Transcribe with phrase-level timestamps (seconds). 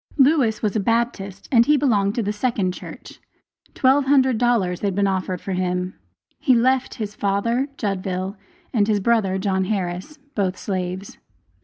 [0.17, 3.19] Lewis was a Baptist, and belonged to the second church.
[3.75, 5.93] Twelve hundred dollars had been offered for him.
[6.39, 8.35] He left his father (Judville),
[8.73, 11.19] and his brother, John Harris, both slaves.